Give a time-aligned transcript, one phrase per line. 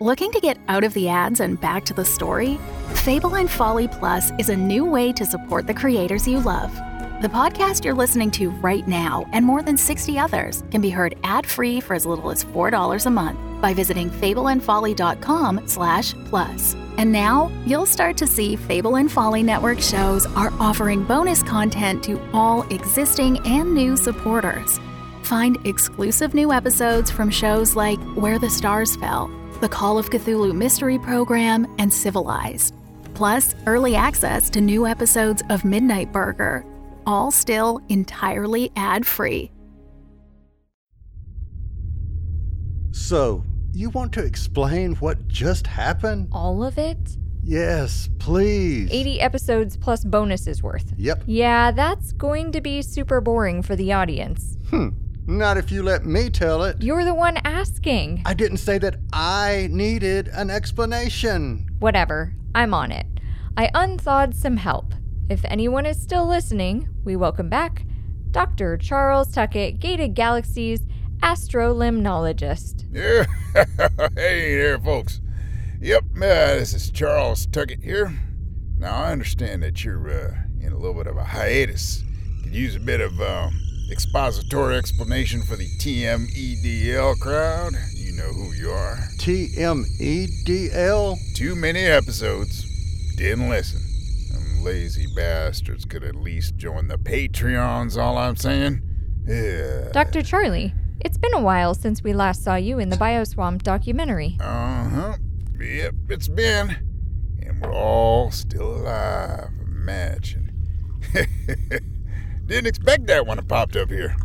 [0.00, 2.56] Looking to get out of the ads and back to the story?
[3.02, 6.72] Fable and Folly Plus is a new way to support the creators you love.
[7.20, 11.16] The podcast you're listening to right now and more than 60 others can be heard
[11.24, 16.76] ad-free for as little as $4 a month by visiting fableandfolly.com slash plus.
[16.96, 22.04] And now you'll start to see Fable and Folly Network shows are offering bonus content
[22.04, 24.78] to all existing and new supporters.
[25.24, 29.28] Find exclusive new episodes from shows like Where the Stars Fell,
[29.60, 32.74] the Call of Cthulhu Mystery Program, and Civilized.
[33.14, 36.64] Plus, early access to new episodes of Midnight Burger,
[37.06, 39.50] all still entirely ad free.
[42.92, 46.28] So, you want to explain what just happened?
[46.32, 46.98] All of it?
[47.42, 48.90] Yes, please.
[48.92, 50.92] 80 episodes plus bonuses worth.
[50.98, 51.22] Yep.
[51.26, 54.56] Yeah, that's going to be super boring for the audience.
[54.68, 54.90] Hmm.
[55.28, 56.82] Not if you let me tell it.
[56.82, 58.22] You're the one asking.
[58.24, 61.68] I didn't say that I needed an explanation.
[61.80, 62.32] Whatever.
[62.54, 63.04] I'm on it.
[63.54, 64.94] I unthawed some help.
[65.28, 67.84] If anyone is still listening, we welcome back
[68.30, 68.78] Dr.
[68.78, 70.80] Charles Tucket, Gated Galaxies
[71.20, 72.86] astrolimnologist.
[72.90, 73.26] Yeah.
[74.14, 75.20] hey there, folks.
[75.82, 78.18] Yep, uh, this is Charles Tucket here.
[78.78, 82.02] Now, I understand that you're uh, in a little bit of a hiatus.
[82.44, 87.72] Could use a bit of um, expository explanation for the TMEDL crowd.
[87.94, 88.96] You know who you are.
[89.18, 91.16] TMEDL?
[91.34, 92.64] Too many episodes.
[93.16, 93.80] Didn't listen.
[94.32, 98.82] Them lazy bastards could at least join the Patreons, all I'm saying.
[99.26, 99.90] Yeah.
[99.92, 100.22] Dr.
[100.22, 104.36] Charlie, it's been a while since we last saw you in the Bioswamp documentary.
[104.40, 105.16] Uh huh.
[105.60, 106.76] Yep, it's been.
[107.42, 109.50] And we're all still alive.
[109.66, 110.52] Imagine.
[112.48, 114.16] Didn't expect that when it popped up here.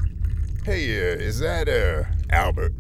[0.63, 2.71] Hey, uh, is that, uh, Albert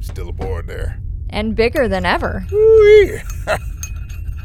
[0.00, 1.00] still aboard there?
[1.30, 2.44] And bigger than ever.
[2.52, 3.18] Woo-wee.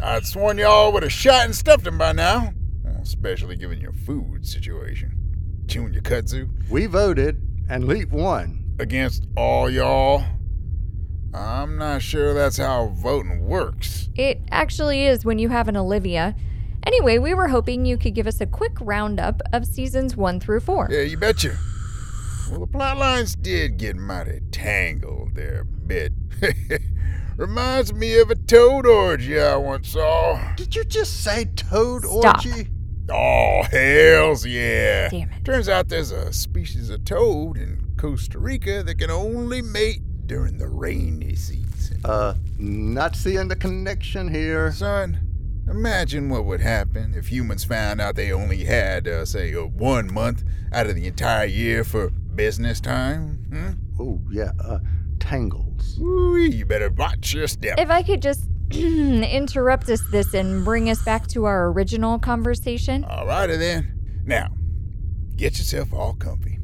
[0.02, 2.54] I'd sworn y'all would have shot and stuffed him by now.
[3.02, 5.66] Especially given your food situation.
[5.68, 6.48] Chewing your kudzu.
[6.70, 8.64] We voted, and Leap won.
[8.80, 10.24] Against all y'all?
[11.34, 14.08] I'm not sure that's how voting works.
[14.16, 16.34] It actually is when you have an Olivia.
[16.86, 20.60] Anyway, we were hoping you could give us a quick roundup of seasons one through
[20.60, 20.88] four.
[20.92, 21.58] Yeah, you betcha.
[22.52, 26.14] Well, the plot lines did get mighty tangled there a bit.
[27.38, 30.54] Reminds me of a toad orgy I once saw.
[30.56, 32.46] Did you just say toad Stop.
[32.46, 32.70] orgy?
[33.10, 35.10] Oh, hells yeah.
[35.10, 35.44] Damn it.
[35.44, 40.58] Turns out there's a species of toad in Costa Rica that can only mate during
[40.58, 42.02] the rainy season.
[42.06, 44.72] Uh, not seeing the connection here.
[44.72, 45.20] Son,
[45.70, 50.14] imagine what would happen if humans found out they only had, uh, say, uh, one
[50.14, 53.46] month out of the entire year for business time.
[53.50, 54.02] Hmm?
[54.02, 54.80] Oh, yeah, uh,
[55.20, 56.00] tangles.
[56.00, 57.80] Ooh, you better watch your step.
[57.80, 63.04] If I could just interrupt us this and bring us back to our original conversation.
[63.06, 64.24] All righty then.
[64.26, 64.50] Now,
[65.36, 66.60] get yourself all comfy.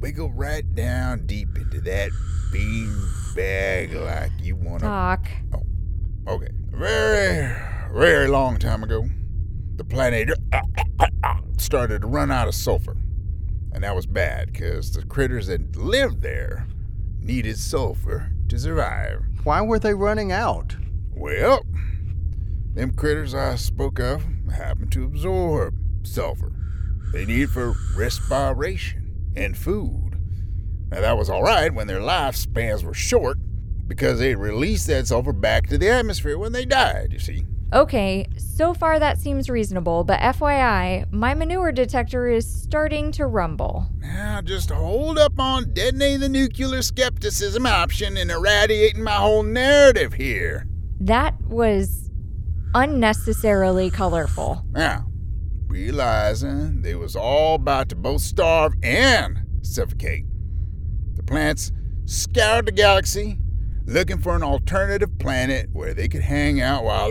[0.00, 2.10] Wiggle right down deep into that
[2.52, 2.94] bean
[3.34, 4.86] bag like you want to.
[4.86, 5.28] Doc.
[5.54, 6.48] Oh, okay.
[6.70, 7.54] Very,
[7.92, 9.08] very long time ago,
[9.76, 10.30] the planet
[11.58, 12.96] started to run out of sulfur.
[13.72, 16.66] And that was bad because the critters that lived there
[17.20, 19.22] needed sulfur to survive.
[19.44, 20.76] Why were they running out?
[21.14, 21.64] Well,
[22.74, 26.52] them critters I spoke of happen to absorb sulfur.
[27.12, 30.18] They need it for respiration and food.
[30.90, 33.38] Now, that was all right when their lifespans were short
[33.86, 37.44] because they released that sulfur back to the atmosphere when they died, you see.
[37.72, 43.86] Okay, so far that seems reasonable, but FYI, my manure detector is starting to rumble.
[43.98, 50.14] Now, just hold up on detonating the nuclear skepticism option and irradiating my whole narrative
[50.14, 50.66] here.
[50.98, 52.10] That was
[52.74, 54.64] unnecessarily colorful.
[54.72, 55.06] Now,
[55.68, 60.24] realizing they was all about to both starve and suffocate,
[61.14, 61.70] the plants
[62.04, 63.38] scoured the galaxy
[63.86, 67.10] looking for an alternative planet where they could hang out while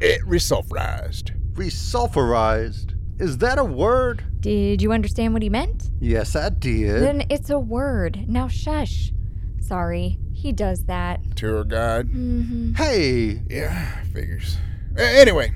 [0.00, 1.32] it resulfurized.
[1.54, 2.94] Resulfurized?
[3.20, 4.24] Is that a word?
[4.40, 5.90] Did you understand what he meant?
[6.00, 7.02] Yes, I did.
[7.02, 8.28] Then it's a word.
[8.28, 9.12] Now shush.
[9.60, 11.36] Sorry, he does that.
[11.36, 12.08] Tour guide?
[12.08, 12.74] Mm-hmm.
[12.74, 13.42] Hey!
[13.48, 14.58] Yeah, figures.
[14.98, 15.52] Anyway,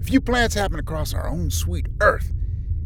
[0.00, 2.32] a few plants happened across our own sweet Earth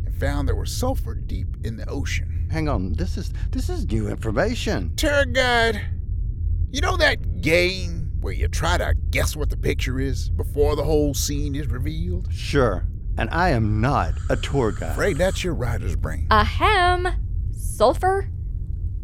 [0.04, 2.48] and found there was sulfur deep in the ocean.
[2.50, 4.94] Hang on, this is this is new information.
[4.96, 5.80] Tour guide,
[6.72, 10.82] you know that game where you try to guess what the picture is before the
[10.82, 12.32] whole scene is revealed?
[12.32, 12.86] Sure.
[13.18, 14.92] And I am not a tour guide.
[14.92, 16.28] Afraid that's your writer's brain.
[16.30, 17.08] Ahem.
[17.52, 18.30] Sulfur?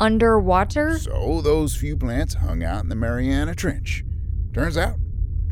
[0.00, 0.98] Underwater?
[0.98, 4.02] So those few plants hung out in the Mariana Trench.
[4.54, 4.96] Turns out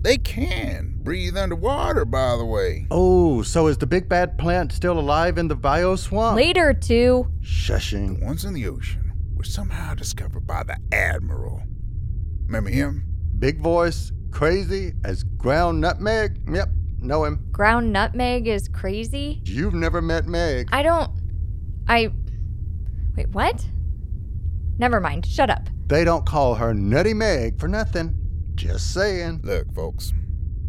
[0.03, 2.87] they can breathe underwater, by the way.
[2.91, 6.37] Oh, so is the big bad plant still alive in the bio swamp?
[6.37, 7.29] Later, too.
[7.43, 8.21] Shushing.
[8.21, 11.63] The ones in the ocean were somehow discovered by the Admiral.
[12.47, 13.05] Remember him?
[13.39, 16.41] Big voice, crazy as ground nutmeg.
[16.51, 16.69] Yep,
[17.01, 17.47] know him.
[17.53, 19.41] Ground nutmeg is crazy?
[19.45, 20.69] You've never met Meg.
[20.73, 21.11] I don't.
[21.89, 22.13] I.
[23.17, 23.67] Wait, what?
[24.79, 25.27] Never mind.
[25.27, 25.69] Shut up.
[25.87, 28.15] They don't call her Nutty Meg for nothing.
[28.55, 29.41] Just saying.
[29.43, 30.13] Look, folks,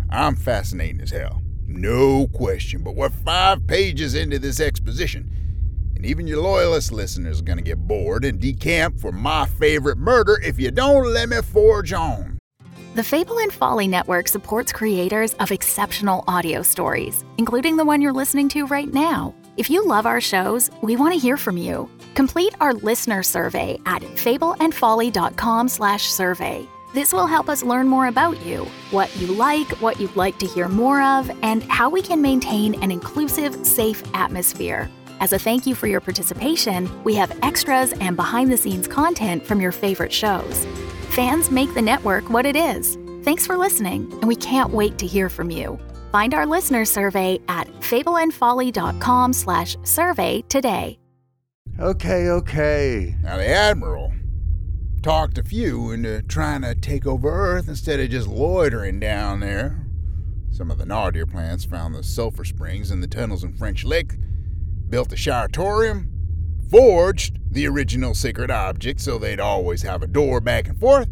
[0.09, 1.41] I'm fascinating as hell.
[1.65, 5.29] No question, but we're five pages into this exposition,
[5.97, 10.39] and even your loyalist listeners are gonna get bored and decamp for my favorite murder
[10.43, 12.37] if you don't let me forge on.
[12.93, 18.13] The Fable and Folly Network supports creators of exceptional audio stories, including the one you're
[18.13, 19.33] listening to right now.
[19.57, 21.89] If you love our shows, we want to hear from you.
[22.13, 26.67] Complete our listener survey at fableandfolly.com/survey.
[26.93, 30.45] This will help us learn more about you, what you like, what you'd like to
[30.45, 34.91] hear more of, and how we can maintain an inclusive, safe atmosphere.
[35.19, 39.45] As a thank you for your participation, we have extras and behind the scenes content
[39.45, 40.65] from your favorite shows.
[41.09, 42.97] Fans make the network what it is.
[43.23, 45.79] Thanks for listening, and we can't wait to hear from you.
[46.11, 50.99] Find our listener survey at fableandfolly.com slash survey today.
[51.79, 53.15] Okay, okay.
[53.21, 54.13] Now the Admiral
[55.01, 59.85] talked a few into trying to take over Earth instead of just loitering down there.
[60.51, 64.15] Some of the Nardir plants found the sulfur springs in the tunnels in French Lick,
[64.89, 66.09] built the Shiratorium,
[66.69, 71.07] forged the original sacred object so they'd always have a door back and forth,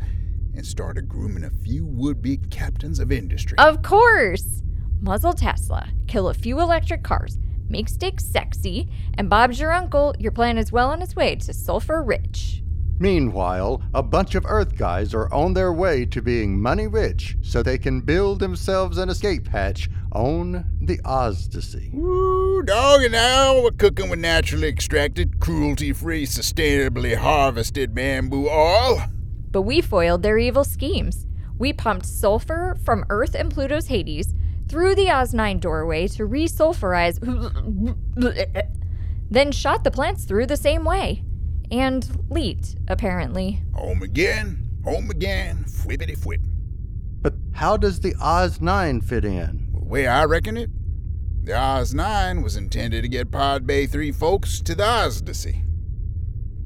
[0.55, 3.57] and started grooming a few would be captains of industry.
[3.57, 4.61] Of course!
[5.01, 7.37] Muzzle Tesla, kill a few electric cars,
[7.69, 11.53] make steaks sexy, and Bob's your uncle, your plan is well on its way to
[11.53, 12.63] sulfur rich.
[12.97, 17.61] Meanwhile, a bunch of Earth guys are on their way to being money rich so
[17.61, 21.91] they can build themselves an escape hatch on the Ozdasy.
[22.55, 29.03] Woo, dog, and now we're cooking with naturally extracted, cruelty free, sustainably harvested bamboo oil.
[29.51, 31.27] But we foiled their evil schemes.
[31.57, 34.33] We pumped sulfur from Earth and Pluto's Hades
[34.69, 37.19] through the Oz9 doorway to resulfurize,
[39.29, 41.25] then shot the plants through the same way.
[41.71, 43.63] And leaked, apparently.
[43.73, 46.39] Home again, home again, flippity flip.
[47.21, 49.71] But how does the Oz 9 fit in?
[49.73, 50.69] The way I reckon it,
[51.45, 55.61] the Oz 9 was intended to get Pod Bay 3 folks to the Ozdasy.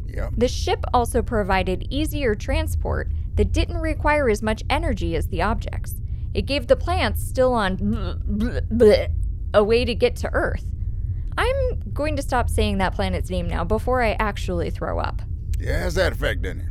[0.08, 0.32] Yep.
[0.38, 5.96] The ship also provided easier transport that didn't require as much energy as the objects.
[6.34, 8.62] It gave the plants still on
[9.54, 10.66] a way to get to Earth.
[11.38, 15.22] I'm going to stop saying that planet's name now before I actually throw up.
[15.58, 16.68] Yeah, has that effect, doesn't it?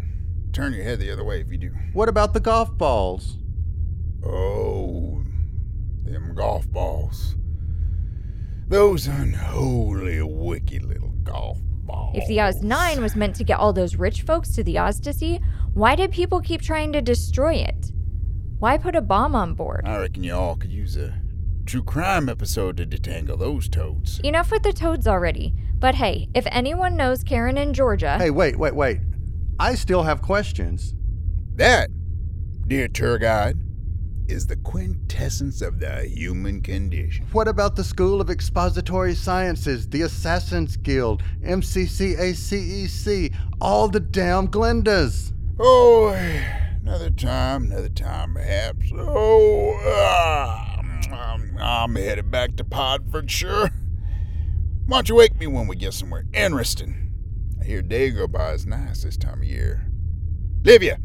[0.53, 1.73] Turn your head the other way if you do.
[1.93, 3.39] What about the golf balls?
[4.25, 5.23] Oh,
[6.05, 7.37] them golf balls.
[8.69, 12.15] Those unholy, wicked little golf balls.
[12.19, 15.43] If the Oz 9 was meant to get all those rich folks to the Ozdasy,
[15.73, 17.93] why did people keep trying to destroy it?
[18.59, 19.87] Why put a bomb on board?
[19.87, 21.19] I reckon you all could use a
[21.65, 24.21] true crime episode to detangle those toads.
[24.21, 25.55] Enough with the toads already.
[25.79, 28.19] But hey, if anyone knows Karen in Georgia.
[28.19, 29.01] Hey, wait, wait, wait.
[29.59, 30.95] I still have questions.
[31.55, 31.89] That,
[32.67, 33.57] dear tour guide,
[34.29, 37.27] is the quintessence of the human condition.
[37.33, 45.33] What about the School of Expository Sciences, the Assassin's Guild, MCCACEC, all the damn Glendas?
[45.59, 46.11] Oh,
[46.81, 48.93] another time, another time, perhaps.
[48.95, 53.71] Oh, uh, I'm, I'm headed back to Podford, sure.
[54.87, 57.13] Why don't you wake me when we get somewhere interesting?
[57.61, 59.87] I hear Dagobah is nice this time of year.
[60.63, 60.99] Livia,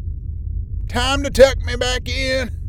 [0.87, 2.62] time to tuck me back in.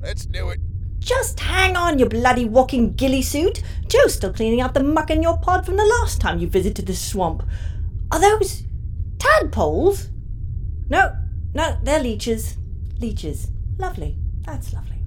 [0.00, 0.60] Let's do it.
[0.98, 3.62] Just hang on, you bloody walking ghillie suit.
[3.88, 6.86] Joe's still cleaning out the muck in your pod from the last time you visited
[6.86, 7.42] this swamp.
[8.12, 8.64] Are those
[9.18, 10.08] tadpoles?
[10.88, 11.16] No,
[11.54, 12.56] no, they're leeches.
[12.98, 13.50] Leeches.
[13.78, 14.16] Lovely.
[14.42, 15.02] That's lovely.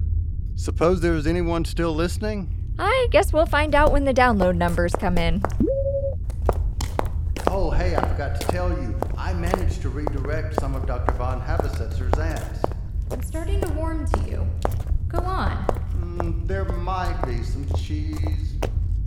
[0.56, 2.54] Suppose there's anyone still listening?
[2.78, 5.42] I guess we'll find out when the download numbers come in.
[7.48, 8.98] Oh, hey, I forgot to tell you.
[9.16, 11.12] I managed to redirect some of Dr.
[11.14, 12.60] Von Habisetzer's ads.
[13.10, 14.46] I'm starting to warm to you.
[15.14, 15.64] Go on.
[16.00, 18.56] Mm, there might be some cheese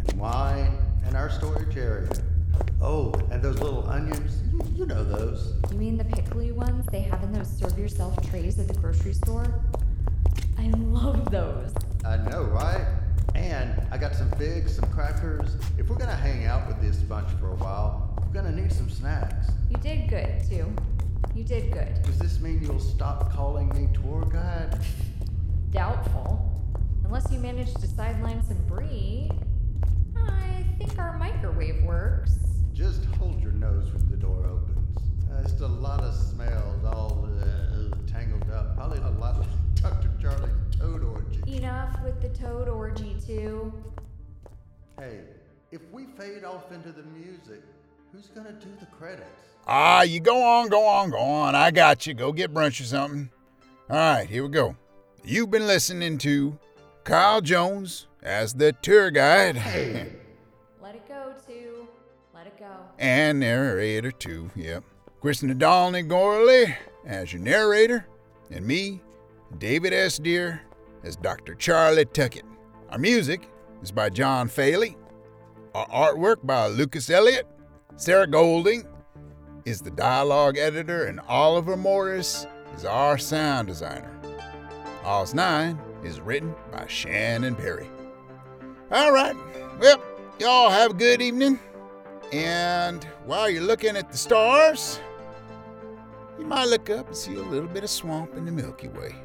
[0.08, 2.10] and wine in our storage area.
[2.82, 4.42] Oh, and those little onions.
[4.54, 5.56] You, you know those.
[5.70, 9.12] You mean the pickly ones they have in those serve yourself trays at the grocery
[9.12, 9.62] store?
[10.58, 11.74] I love those.
[12.06, 12.88] I know, right?
[13.36, 15.58] And I got some figs, some crackers.
[15.78, 18.90] If we're gonna hang out with this bunch for a while, we're gonna need some
[18.90, 19.48] snacks.
[19.70, 20.74] You did good, too.
[21.36, 22.02] You did good.
[22.04, 24.80] Does this mean you'll stop calling me tour guide?
[25.72, 26.44] Doubtful.
[27.04, 29.30] Unless you manage to sideline some brie.
[30.16, 32.40] I think our microwave works.
[32.74, 34.98] Just hold your nose when the door opens.
[35.32, 38.76] Uh, just a lot of smells all uh, tangled up.
[38.76, 40.10] Probably a lot like Dr.
[40.22, 41.58] Charlie's toad orgy.
[41.58, 43.74] Enough with the toad orgy, too.
[45.00, 45.20] Hey,
[45.72, 47.62] if we fade off into the music,
[48.12, 49.26] who's gonna do the credits?
[49.68, 51.56] Ah, you go on, go on, go on.
[51.56, 52.14] I got you.
[52.14, 53.30] Go get brunch or something.
[53.90, 54.76] All right, here we go.
[55.24, 56.58] You've been listening to
[57.04, 59.56] Kyle Jones as the tour guide.
[60.82, 61.88] Let it go, too.
[62.34, 62.68] Let it go.
[62.98, 64.50] and narrator, too.
[64.56, 64.84] Yep.
[65.22, 68.08] Chris Nadolny Gourley as your narrator,
[68.52, 69.02] and me,
[69.58, 70.18] David S.
[70.18, 70.62] Dear,
[71.04, 71.56] as Dr.
[71.56, 72.44] Charlie Tucket.
[72.90, 73.50] Our music
[73.82, 74.96] is by John Faley.
[75.74, 77.48] Our artwork by Lucas Elliott.
[77.98, 78.88] Sarah Golding
[79.66, 82.46] is the dialogue editor, and Oliver Morris
[82.76, 84.14] is our sound designer.
[85.08, 87.88] Oz 9 is written by Shannon Perry.
[88.92, 89.38] All right,
[89.80, 90.04] well,
[90.38, 91.62] y'all have a good evening.
[92.34, 95.00] And while you're looking at the stars,
[96.38, 99.16] you might look up and see a little bit of swamp in the Milky Way.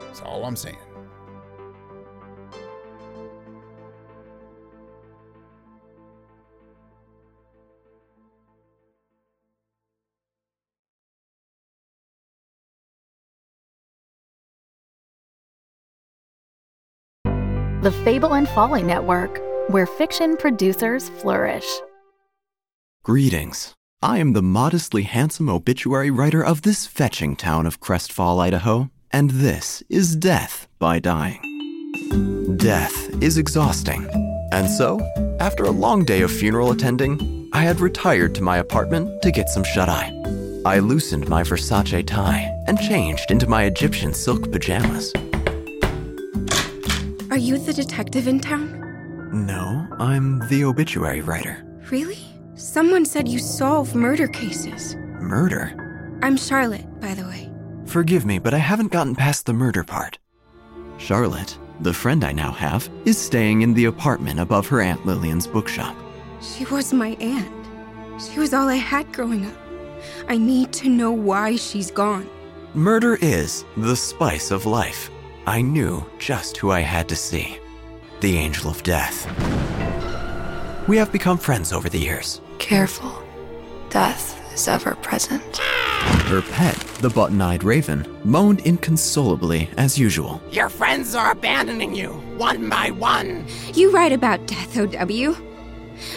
[0.00, 0.78] That's all I'm saying.
[17.82, 21.64] The Fable and Folly Network, where fiction producers flourish.
[23.04, 23.72] Greetings.
[24.02, 29.30] I am the modestly handsome obituary writer of this fetching town of Crestfall, Idaho, and
[29.30, 31.40] this is Death by Dying.
[32.58, 34.06] Death is exhausting,
[34.52, 35.00] and so,
[35.40, 39.48] after a long day of funeral attending, I had retired to my apartment to get
[39.48, 40.12] some shut eye.
[40.66, 45.14] I loosened my Versace tie and changed into my Egyptian silk pajamas.
[47.30, 48.76] Are you the detective in town?
[49.32, 51.64] No, I'm the obituary writer.
[51.88, 52.18] Really?
[52.56, 54.96] Someone said you solve murder cases.
[55.20, 56.18] Murder?
[56.24, 57.48] I'm Charlotte, by the way.
[57.86, 60.18] Forgive me, but I haven't gotten past the murder part.
[60.98, 65.46] Charlotte, the friend I now have, is staying in the apartment above her Aunt Lillian's
[65.46, 65.96] bookshop.
[66.42, 67.52] She was my aunt.
[68.20, 69.56] She was all I had growing up.
[70.26, 72.28] I need to know why she's gone.
[72.74, 75.10] Murder is the spice of life.
[75.46, 77.58] I knew just who I had to see
[78.20, 79.26] the Angel of Death.
[80.86, 82.42] We have become friends over the years.
[82.58, 83.10] Careful.
[83.88, 85.56] Death is ever present.
[85.56, 90.42] Her pet, the button eyed raven, moaned inconsolably as usual.
[90.50, 93.46] Your friends are abandoning you, one by one.
[93.72, 95.34] You write about death, OW.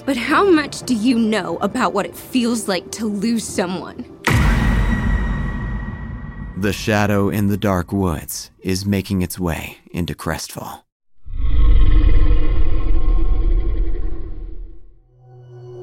[0.05, 4.05] But how much do you know about what it feels like to lose someone?
[6.55, 10.83] The shadow in the dark woods is making its way into Crestfall.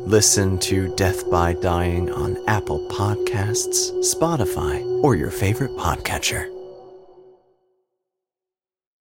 [0.06, 6.59] Listen to Death by Dying on Apple Podcasts, Spotify, or your favorite podcatcher.